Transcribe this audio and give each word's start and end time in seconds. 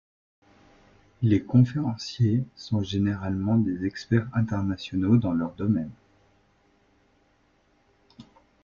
Les 1.21 1.43
conférenciers 1.43 2.43
sont 2.55 2.81
généralement 2.81 3.55
des 3.59 3.85
experts 3.85 4.27
internationaux 4.33 5.15
dans 5.17 5.33
leur 5.33 5.51
domaine. 5.51 5.91